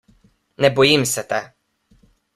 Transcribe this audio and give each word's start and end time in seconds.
Ne 0.65 0.71
bojim 0.79 1.05
se 1.13 1.25
te. 1.35 1.43